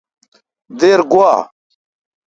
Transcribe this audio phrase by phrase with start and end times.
[0.79, 1.33] دیر گوا۔